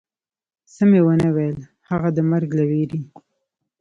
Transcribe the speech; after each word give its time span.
څه 0.73 0.83
مې 0.89 0.99
و 1.03 1.07
نه 1.21 1.29
ویل، 1.35 1.57
هغه 1.89 2.09
د 2.15 2.19
مرګ 2.31 2.49
له 2.59 2.63
وېرې. 2.69 3.01